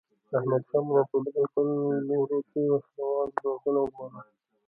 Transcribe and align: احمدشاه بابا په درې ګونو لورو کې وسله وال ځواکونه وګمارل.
احمدشاه 0.37 0.83
بابا 0.87 1.01
په 1.09 1.17
درې 1.25 1.43
ګونو 1.53 1.77
لورو 2.07 2.39
کې 2.49 2.61
وسله 2.73 3.01
وال 3.11 3.29
ځواکونه 3.41 3.79
وګمارل. 3.81 4.29